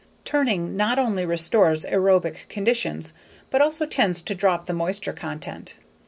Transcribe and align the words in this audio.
Turning 0.25 0.75
not 0.75 0.97
only 0.97 1.27
restores 1.27 1.85
aerobic 1.85 2.47
conditions, 2.49 3.13
but 3.51 3.61
also 3.61 3.85
tends 3.85 4.23
to 4.23 4.33
drop 4.33 4.65
the 4.65 4.73
moisture 4.73 5.13
content. 5.13 5.75